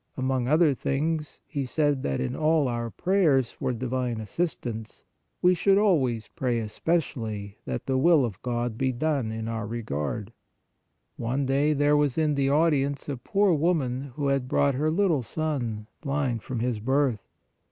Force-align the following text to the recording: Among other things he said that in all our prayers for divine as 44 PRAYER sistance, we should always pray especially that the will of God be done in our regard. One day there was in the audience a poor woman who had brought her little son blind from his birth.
Among 0.17 0.47
other 0.47 0.73
things 0.73 1.41
he 1.45 1.63
said 1.67 2.01
that 2.01 2.19
in 2.19 2.35
all 2.35 2.67
our 2.67 2.89
prayers 2.89 3.51
for 3.51 3.71
divine 3.71 4.19
as 4.19 4.35
44 4.35 4.35
PRAYER 4.35 4.47
sistance, 4.47 5.03
we 5.43 5.53
should 5.53 5.77
always 5.77 6.27
pray 6.29 6.57
especially 6.57 7.59
that 7.65 7.85
the 7.85 7.99
will 7.99 8.25
of 8.25 8.41
God 8.41 8.79
be 8.79 8.91
done 8.91 9.31
in 9.31 9.47
our 9.47 9.67
regard. 9.67 10.33
One 11.17 11.45
day 11.45 11.73
there 11.73 11.95
was 11.95 12.17
in 12.17 12.33
the 12.33 12.49
audience 12.49 13.07
a 13.09 13.15
poor 13.15 13.53
woman 13.53 14.11
who 14.15 14.29
had 14.29 14.47
brought 14.47 14.73
her 14.73 14.89
little 14.89 15.21
son 15.21 15.85
blind 16.01 16.41
from 16.41 16.61
his 16.61 16.79
birth. 16.79 17.21